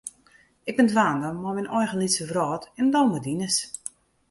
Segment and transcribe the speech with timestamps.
[0.69, 3.57] Ik bin dwaande mei myn eigen lytse wrâld en do mei dines.